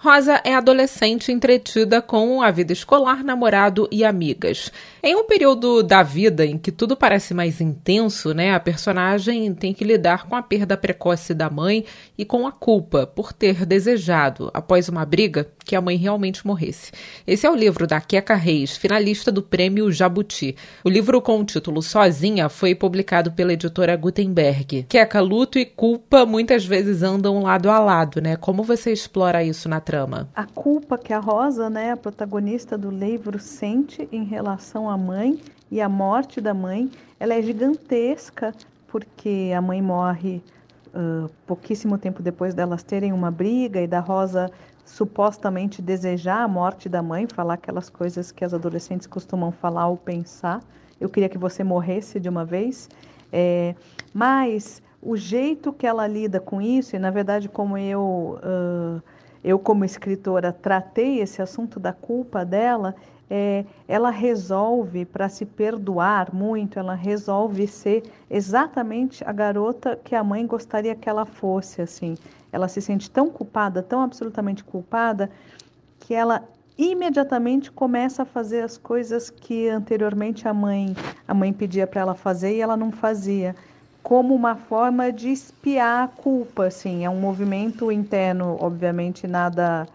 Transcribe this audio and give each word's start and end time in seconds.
Rosa 0.00 0.40
é 0.44 0.54
adolescente 0.54 1.32
entretida 1.32 2.00
com 2.00 2.40
a 2.40 2.52
vida 2.52 2.72
escolar, 2.72 3.24
namorado 3.24 3.88
e 3.90 4.04
amigas. 4.04 4.70
Em 5.02 5.16
um 5.16 5.24
período 5.24 5.82
da 5.82 6.04
vida 6.04 6.46
em 6.46 6.56
que 6.56 6.70
tudo 6.70 6.96
parece 6.96 7.34
mais 7.34 7.60
intenso, 7.60 8.32
né, 8.32 8.54
a 8.54 8.60
personagem 8.60 9.52
tem 9.52 9.74
que 9.74 9.82
lidar 9.82 10.28
com 10.28 10.36
a 10.36 10.42
perda 10.42 10.76
precoce 10.76 11.34
da 11.34 11.50
mãe 11.50 11.84
e 12.16 12.24
com 12.24 12.46
a 12.46 12.52
culpa 12.52 13.08
por 13.08 13.32
ter 13.32 13.66
desejado, 13.66 14.52
após 14.54 14.88
uma 14.88 15.04
briga, 15.04 15.48
que 15.64 15.74
a 15.74 15.80
mãe 15.80 15.96
realmente 15.96 16.46
morresse. 16.46 16.92
Esse 17.26 17.46
é 17.46 17.50
o 17.50 17.56
livro 17.56 17.86
da 17.86 18.00
Queca 18.00 18.36
Reis, 18.36 18.76
finalista 18.76 19.30
do 19.32 19.42
prêmio 19.42 19.90
Jabuti. 19.90 20.56
O 20.84 20.88
livro 20.88 21.20
com 21.20 21.40
o 21.40 21.44
título 21.44 21.82
Sozinha 21.82 22.48
foi 22.48 22.74
publicado 22.74 23.32
pela 23.32 23.52
editora 23.52 23.94
Gutenberg. 23.96 24.86
Queca, 24.88 25.20
luto 25.20 25.58
e 25.58 25.66
culpa 25.66 26.24
muitas 26.24 26.64
vezes 26.64 27.02
andam 27.02 27.42
lado 27.42 27.68
a 27.68 27.78
lado, 27.80 28.20
né? 28.20 28.36
Como 28.36 28.62
você 28.62 28.92
explora 28.92 29.44
isso 29.44 29.68
na 29.68 29.80
trama? 29.88 30.28
A 30.36 30.44
culpa 30.44 30.98
que 30.98 31.14
a 31.14 31.18
Rosa, 31.18 31.70
né, 31.70 31.92
a 31.92 31.96
protagonista 31.96 32.76
do 32.76 32.90
livro, 32.90 33.38
sente 33.38 34.06
em 34.12 34.22
relação 34.22 34.90
a 34.90 34.98
mãe 34.98 35.40
e 35.70 35.80
a 35.80 35.88
morte 35.88 36.42
da 36.42 36.52
mãe, 36.52 36.90
ela 37.18 37.32
é 37.32 37.40
gigantesca 37.40 38.54
porque 38.86 39.50
a 39.56 39.62
mãe 39.62 39.80
morre 39.80 40.42
uh, 40.88 41.30
pouquíssimo 41.46 41.96
tempo 41.96 42.22
depois 42.22 42.52
delas 42.52 42.82
terem 42.82 43.14
uma 43.14 43.30
briga 43.30 43.80
e 43.80 43.86
da 43.86 44.00
Rosa 44.00 44.50
supostamente 44.84 45.80
desejar 45.80 46.42
a 46.42 46.48
morte 46.48 46.86
da 46.86 47.02
mãe, 47.02 47.26
falar 47.26 47.54
aquelas 47.54 47.88
coisas 47.88 48.30
que 48.30 48.44
as 48.44 48.52
adolescentes 48.52 49.06
costumam 49.06 49.50
falar 49.50 49.88
ou 49.88 49.96
pensar. 49.96 50.62
Eu 51.00 51.08
queria 51.08 51.30
que 51.30 51.38
você 51.38 51.64
morresse 51.64 52.20
de 52.20 52.28
uma 52.28 52.44
vez. 52.44 52.90
É, 53.32 53.74
mas 54.12 54.82
o 55.00 55.16
jeito 55.16 55.72
que 55.72 55.86
ela 55.86 56.06
lida 56.06 56.40
com 56.40 56.60
isso, 56.60 56.94
e 56.94 56.98
na 56.98 57.10
verdade 57.10 57.48
como 57.48 57.78
eu, 57.78 58.38
uh, 58.42 59.02
eu 59.42 59.58
como 59.58 59.84
escritora 59.84 60.52
tratei 60.52 61.20
esse 61.20 61.40
assunto 61.40 61.78
da 61.78 61.92
culpa 61.92 62.44
dela, 62.44 62.94
é, 63.30 63.64
ela 63.86 64.10
resolve, 64.10 65.04
para 65.04 65.28
se 65.28 65.44
perdoar 65.44 66.34
muito, 66.34 66.78
ela 66.78 66.94
resolve 66.94 67.66
ser 67.66 68.02
exatamente 68.30 69.22
a 69.24 69.32
garota 69.32 69.98
que 70.02 70.14
a 70.14 70.24
mãe 70.24 70.46
gostaria 70.46 70.94
que 70.94 71.08
ela 71.08 71.26
fosse, 71.26 71.82
assim. 71.82 72.16
Ela 72.50 72.68
se 72.68 72.80
sente 72.80 73.10
tão 73.10 73.28
culpada, 73.28 73.82
tão 73.82 74.00
absolutamente 74.00 74.64
culpada, 74.64 75.30
que 76.00 76.14
ela 76.14 76.42
imediatamente 76.78 77.72
começa 77.72 78.22
a 78.22 78.26
fazer 78.26 78.62
as 78.62 78.78
coisas 78.78 79.28
que 79.28 79.68
anteriormente 79.68 80.46
a 80.46 80.54
mãe 80.54 80.94
a 81.26 81.34
mãe 81.34 81.52
pedia 81.52 81.88
para 81.88 82.00
ela 82.00 82.14
fazer 82.14 82.54
e 82.54 82.60
ela 82.60 82.76
não 82.76 82.92
fazia 82.92 83.54
como 84.08 84.34
uma 84.34 84.56
forma 84.56 85.12
de 85.12 85.28
espiar 85.28 86.04
a 86.04 86.08
culpa 86.08 86.66
assim 86.66 87.04
é 87.04 87.10
um 87.10 87.20
movimento 87.20 87.92
interno 87.92 88.56
obviamente 88.58 89.26
nada 89.26 89.86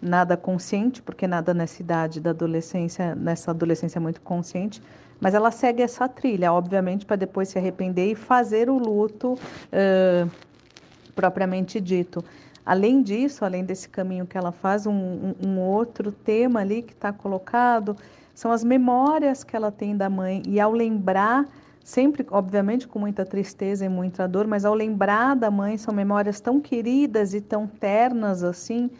nada 0.00 0.34
consciente, 0.34 1.02
porque 1.02 1.26
nada 1.26 1.52
nessa 1.52 1.82
idade 1.82 2.20
da 2.20 2.30
adolescência, 2.30 3.14
nessa 3.14 3.50
adolescência 3.50 3.98
é 3.98 4.00
muito 4.00 4.20
consciente, 4.22 4.82
mas 5.20 5.34
ela 5.34 5.50
segue 5.50 5.82
essa 5.82 6.08
trilha, 6.08 6.50
obviamente, 6.52 7.04
para 7.04 7.16
depois 7.16 7.50
se 7.50 7.58
arrepender 7.58 8.12
e 8.12 8.14
fazer 8.14 8.70
o 8.70 8.78
luto 8.78 9.34
uh, 9.34 10.30
propriamente 11.14 11.78
dito. 11.80 12.24
Além 12.64 13.02
disso, 13.02 13.44
além 13.44 13.62
desse 13.62 13.88
caminho 13.88 14.26
que 14.26 14.38
ela 14.38 14.52
faz, 14.52 14.86
um, 14.86 14.92
um, 14.92 15.34
um 15.46 15.60
outro 15.60 16.10
tema 16.10 16.60
ali 16.60 16.80
que 16.80 16.94
está 16.94 17.12
colocado 17.12 17.94
são 18.34 18.50
as 18.50 18.64
memórias 18.64 19.44
que 19.44 19.54
ela 19.54 19.70
tem 19.70 19.94
da 19.94 20.08
mãe, 20.08 20.42
e 20.48 20.58
ao 20.58 20.72
lembrar 20.72 21.46
sempre, 21.84 22.26
obviamente, 22.30 22.86
com 22.86 22.98
muita 22.98 23.24
tristeza 23.24 23.84
e 23.84 23.88
muita 23.88 24.28
dor, 24.28 24.46
mas 24.46 24.64
ao 24.64 24.74
lembrar 24.74 25.34
da 25.34 25.50
mãe, 25.50 25.76
são 25.76 25.94
memórias 25.94 26.40
tão 26.40 26.60
queridas 26.60 27.34
e 27.34 27.40
tão 27.40 27.66
ternas 27.66 28.42
assim, 28.42 28.90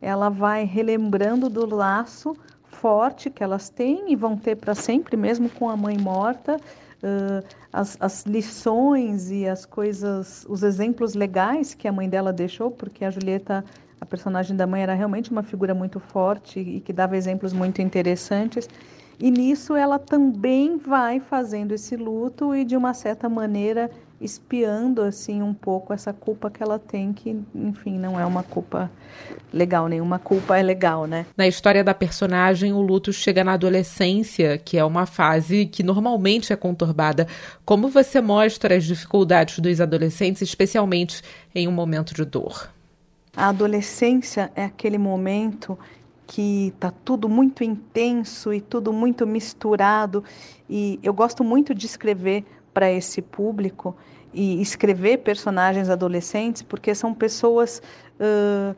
ela 0.00 0.28
vai 0.28 0.64
relembrando 0.64 1.48
do 1.48 1.66
laço 1.66 2.36
forte 2.64 3.28
que 3.28 3.42
elas 3.42 3.68
têm 3.68 4.12
e 4.12 4.16
vão 4.16 4.36
ter 4.36 4.56
para 4.56 4.74
sempre, 4.74 5.16
mesmo 5.16 5.50
com 5.50 5.68
a 5.68 5.76
mãe 5.76 5.98
morta, 5.98 6.56
uh, 6.56 7.46
as, 7.72 7.96
as, 8.00 8.24
lições 8.24 9.30
e 9.30 9.46
as 9.46 9.66
coisas, 9.66 10.46
os 10.48 10.62
exemplos 10.62 11.14
legais 11.14 11.74
que 11.74 11.86
a 11.86 11.92
mãe 11.92 12.08
dela 12.08 12.32
deixou, 12.32 12.70
porque 12.70 13.04
a 13.04 13.10
Julieta, 13.10 13.64
a 14.00 14.06
personagem 14.06 14.56
da 14.56 14.66
mãe, 14.66 14.82
era 14.82 14.94
realmente 14.94 15.30
uma 15.30 15.42
figura 15.42 15.74
muito 15.74 16.00
forte 16.00 16.60
e 16.60 16.80
que 16.80 16.92
dava 16.92 17.16
exemplos 17.16 17.52
muito 17.52 17.82
interessantes. 17.82 18.68
E 19.20 19.30
nisso 19.30 19.76
ela 19.76 19.98
também 19.98 20.78
vai 20.78 21.20
fazendo 21.20 21.72
esse 21.72 21.94
luto 21.94 22.54
e 22.54 22.64
de 22.64 22.74
uma 22.74 22.94
certa 22.94 23.28
maneira 23.28 23.90
espiando 24.18 25.02
assim 25.02 25.42
um 25.42 25.52
pouco 25.52 25.92
essa 25.92 26.12
culpa 26.12 26.50
que 26.50 26.62
ela 26.62 26.78
tem, 26.78 27.12
que 27.12 27.36
enfim 27.54 27.98
não 27.98 28.18
é 28.18 28.24
uma 28.24 28.42
culpa 28.42 28.90
legal, 29.52 29.88
nenhuma 29.88 30.18
culpa 30.18 30.58
é 30.58 30.62
legal, 30.62 31.06
né? 31.06 31.26
Na 31.36 31.46
história 31.46 31.84
da 31.84 31.94
personagem, 31.94 32.72
o 32.72 32.80
luto 32.80 33.12
chega 33.12 33.44
na 33.44 33.54
adolescência, 33.54 34.56
que 34.58 34.78
é 34.78 34.84
uma 34.84 35.04
fase 35.06 35.66
que 35.66 35.82
normalmente 35.82 36.52
é 36.52 36.56
conturbada. 36.56 37.26
Como 37.64 37.88
você 37.88 38.20
mostra 38.20 38.76
as 38.76 38.84
dificuldades 38.84 39.58
dos 39.58 39.80
adolescentes, 39.80 40.42
especialmente 40.42 41.22
em 41.54 41.66
um 41.66 41.72
momento 41.72 42.14
de 42.14 42.24
dor? 42.24 42.70
A 43.36 43.48
adolescência 43.48 44.50
é 44.54 44.64
aquele 44.64 44.98
momento 44.98 45.78
que 46.30 46.72
tá 46.78 46.92
tudo 47.04 47.28
muito 47.28 47.64
intenso 47.64 48.54
e 48.54 48.60
tudo 48.60 48.92
muito 48.92 49.26
misturado 49.26 50.22
e 50.68 50.96
eu 51.02 51.12
gosto 51.12 51.42
muito 51.42 51.74
de 51.74 51.86
escrever 51.86 52.44
para 52.72 52.88
esse 52.88 53.20
público 53.20 53.96
e 54.32 54.62
escrever 54.62 55.18
personagens 55.18 55.90
adolescentes, 55.90 56.62
porque 56.62 56.94
são 56.94 57.12
pessoas 57.12 57.82
uh, 58.20 58.76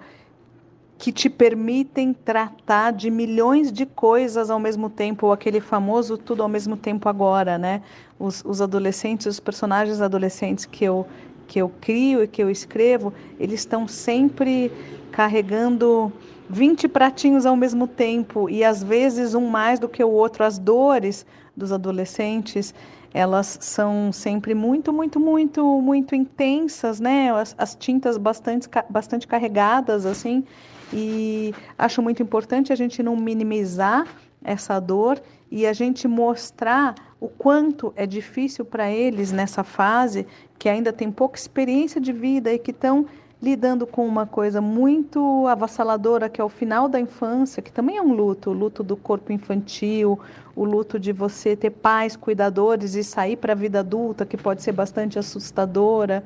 que 0.97 1.13
te 1.13 1.29
permitem 1.29 2.15
tratar 2.15 2.91
de 2.91 3.11
milhões 3.11 3.71
de 3.71 3.85
coisas 3.85 4.49
ao 4.49 4.59
mesmo 4.59 4.89
tempo, 4.89 5.27
ou 5.27 5.33
aquele 5.33 5.61
famoso 5.61 6.17
tudo 6.17 6.43
ao 6.43 6.49
mesmo 6.49 6.75
tempo 6.75 7.07
agora, 7.07 7.59
né? 7.59 7.83
Os, 8.19 8.43
os 8.47 8.63
adolescentes, 8.63 9.27
os 9.27 9.39
personagens 9.39 10.01
adolescentes 10.01 10.65
que 10.65 10.87
eu, 10.87 11.07
que 11.47 11.61
eu 11.61 11.71
crio 11.83 12.23
e 12.23 12.27
que 12.27 12.43
eu 12.43 12.49
escrevo, 12.49 13.13
eles 13.39 13.61
estão 13.61 13.87
sempre 13.87 14.73
carregando 15.11 16.11
20 16.53 16.87
pratinhos 16.87 17.47
ao 17.47 17.57
mesmo 17.57 17.87
tempo 17.87 18.51
e 18.51 18.63
às 18.63 18.83
vezes 18.83 19.35
um 19.35 19.49
mais 19.49 19.79
do 19.79 19.89
que 19.89 20.05
o 20.05 20.11
outro. 20.11 20.45
As 20.45 20.59
dores 20.59 21.25
dos 21.57 21.73
adolescentes 21.73 22.75
elas 23.15 23.59
são 23.63 24.13
sempre 24.13 24.55
muito, 24.55 24.93
muito, 24.93 25.19
muito, 25.19 25.81
muito 25.81 26.15
intensas, 26.15 27.01
né? 27.01 27.33
As, 27.33 27.55
as, 27.57 27.75
tintas 27.75 28.19
bastante, 28.19 28.69
bastante 28.89 29.27
carregadas, 29.27 30.05
assim, 30.05 30.45
e 30.93 31.55
acho 31.79 32.03
muito 32.03 32.23
importante 32.23 32.71
a 32.71 32.77
gente 32.77 33.03
não 33.03 33.17
minimizar 33.17 34.07
essa 34.45 34.79
dor 34.79 35.23
e 35.51 35.67
a 35.67 35.73
gente 35.73 36.07
mostrar 36.07 36.95
o 37.19 37.29
quanto 37.29 37.95
é 37.97 38.07
difícil 38.07 38.65
para 38.65 38.91
eles 38.91 39.33
nessa 39.33 39.65
fase, 39.65 40.27
que 40.59 40.69
ainda 40.69 40.93
tem 40.93 41.11
pouca 41.11 41.39
experiência 41.39 42.01
de 42.01 42.13
vida 42.13 42.53
e 42.53 42.59
que 42.59 42.73
estão 42.73 43.07
lidando 43.43 43.89
com 43.89 44.07
uma 44.07 44.25
coisa 44.25 44.61
muito 44.61 45.49
avassaladora, 45.49 46.29
que 46.29 46.41
é 46.41 46.45
o 46.45 46.49
final 46.49 46.89
da 46.89 47.01
infância, 47.01 47.61
que 47.61 47.73
também 47.73 47.97
é 47.97 48.03
um 48.03 48.13
luto, 48.13 48.51
o 48.51 48.53
luto 48.53 48.85
do 48.85 48.97
corpo 48.97 49.33
infantil, 49.33 50.21
o 50.55 50.65
luto 50.65 50.97
de 50.97 51.13
você 51.13 51.57
ter 51.57 51.71
pais 51.71 52.15
cuidadores 52.15 52.95
e 52.95 53.03
sair 53.03 53.37
para 53.37 53.53
a 53.53 53.57
vida 53.57 53.81
adulta, 53.81 54.25
que 54.25 54.37
pode 54.37 54.63
ser 54.63 54.71
bastante 54.71 55.19
assustadora. 55.19 56.23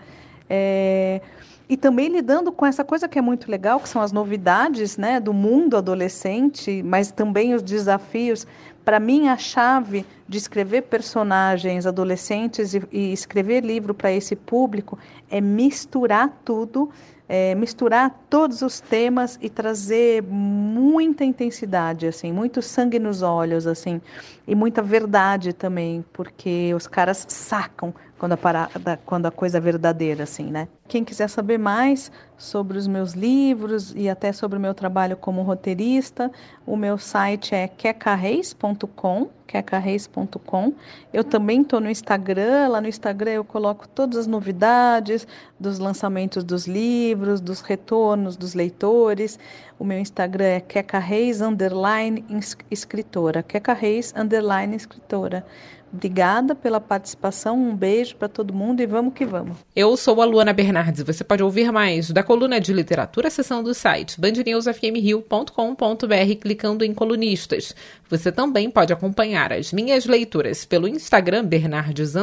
É... 0.49 1.23
E 1.69 1.77
também 1.77 2.09
lidando 2.09 2.53
com 2.53 2.65
essa 2.65 2.85
coisa 2.85 3.09
que 3.09 3.19
é 3.19 3.23
muito 3.23 3.51
legal, 3.51 3.81
que 3.81 3.89
são 3.89 4.01
as 4.01 4.13
novidades 4.13 4.97
né, 4.97 5.19
do 5.19 5.33
mundo 5.33 5.77
adolescente, 5.77 6.83
mas 6.83 7.11
também 7.11 7.55
os 7.55 7.63
desafios. 7.63 8.47
Para 8.85 9.01
mim, 9.01 9.29
a 9.29 9.37
chave 9.37 10.07
de 10.29 10.39
escrever 10.39 10.83
personagens 10.83 11.85
adolescentes 11.85 12.73
e, 12.73 12.83
e 12.93 13.13
escrever 13.13 13.65
livro 13.65 13.93
para 13.93 14.13
esse 14.13 14.37
público 14.37 14.97
é 15.29 15.41
misturar 15.41 16.41
tudo 16.45 16.89
é, 17.29 17.55
misturar 17.55 18.25
todos 18.31 18.63
os 18.63 18.81
temas 18.81 19.39
e 19.43 19.51
trazer 19.51 20.23
muita 20.23 21.25
intensidade, 21.25 22.07
assim, 22.07 22.33
muito 22.33 22.63
sangue 22.63 22.99
nos 22.99 23.23
olhos, 23.23 23.67
assim, 23.67 24.01
e 24.47 24.55
muita 24.55 24.81
verdade 24.83 25.53
também, 25.53 26.05
porque 26.13 26.73
os 26.75 26.87
caras 26.87 27.27
sacam 27.29 27.93
quando 28.19 28.33
a 28.33 28.37
parada, 28.37 28.99
quando 29.05 29.27
a 29.27 29.31
coisa 29.31 29.59
é 29.59 29.61
verdadeira, 29.61 30.23
assim, 30.23 30.51
né? 30.51 30.69
Quem 30.89 31.05
quiser 31.05 31.29
saber 31.29 31.56
mais 31.59 32.11
sobre 32.37 32.79
os 32.79 32.87
meus 32.87 33.13
livros 33.13 33.95
e 33.97 34.09
até 34.09 34.33
sobre 34.33 34.59
o 34.59 34.61
meu 34.61 34.75
trabalho 34.75 35.17
como 35.17 35.43
roteirista, 35.43 36.31
o 36.67 36.77
meu 36.77 36.99
site 36.99 37.55
é 37.55 37.67
quecarreis.com 37.69 39.29
quecareis.com. 39.47 40.73
Eu 41.13 41.25
também 41.25 41.63
estou 41.63 41.81
no 41.81 41.91
Instagram, 41.91 42.69
lá 42.69 42.81
no 42.81 42.89
Instagram 42.89 43.33
eu 43.33 43.45
coloco 43.45 43.89
todas 43.89 44.19
as 44.19 44.27
novidades 44.27 45.27
dos 45.59 45.79
lançamentos 45.79 46.45
dos 46.45 46.67
livros, 46.67 47.41
dos 47.41 47.61
retornos 47.61 48.37
dos 48.37 48.55
leitores. 48.55 49.39
O 49.79 49.85
meu 49.85 49.99
Instagram 49.99 50.45
é 50.45 50.61
quecareis, 50.61 51.41
underline, 51.41 52.25
escritora, 52.71 53.43
quecareis, 53.43 54.13
underline, 54.17 54.75
escritora. 54.75 55.45
Obrigada 55.93 56.55
pela 56.55 56.81
participação, 56.81 57.57
um 57.57 57.75
beijo 57.75 58.17
para 58.17 58.29
todo 58.29 58.53
mundo 58.53 58.83
e 58.83 58.87
vamos 58.87 59.15
que 59.15 59.25
vamos. 59.25 59.57
Eu 59.75 59.97
sou 59.97 60.21
a 60.21 60.27
Luana 60.27 60.53
Bernardes. 60.53 61.03
Você 61.03 61.25
pode 61.25 61.43
ouvir 61.43 61.73
mais 61.73 62.11
da 62.11 62.23
coluna 62.23 62.61
de 62.61 62.73
literatura, 62.73 63.31
seção 63.31 63.63
do 63.63 63.73
site 63.73 64.21
bandnewsfmrio.com.br 64.21 66.41
clicando 66.41 66.85
em 66.85 66.93
colunistas. 66.93 67.75
Você 68.11 68.31
também 68.31 68.71
pode 68.71 68.93
acompanhar 69.37 69.53
as 69.53 69.73
minhas 69.73 70.07
leituras 70.07 70.65
pelo 70.65 70.89
Instagram 70.89 71.45
Bernardes 71.45 72.17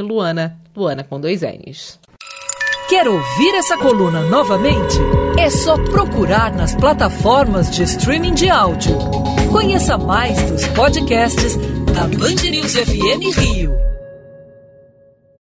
Luana, 0.00 0.58
Luana 0.74 1.04
com 1.04 1.20
dois 1.20 1.42
N's. 1.42 1.98
Quer 2.88 3.06
ouvir 3.06 3.54
essa 3.54 3.76
coluna 3.76 4.22
novamente? 4.22 4.96
É 5.38 5.50
só 5.50 5.76
procurar 5.76 6.54
nas 6.54 6.74
plataformas 6.74 7.70
de 7.70 7.82
streaming 7.82 8.34
de 8.34 8.48
áudio. 8.48 8.96
Conheça 9.52 9.98
mais 9.98 10.40
dos 10.50 10.66
podcasts 10.68 11.56
da 11.92 12.06
Band 12.06 12.50
News 12.50 12.74
FM 12.74 13.38
Rio. 13.38 13.93